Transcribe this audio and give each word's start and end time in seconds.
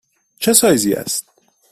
چه 0.39 0.53
سایزی 0.53 0.93
است؟ 0.93 1.27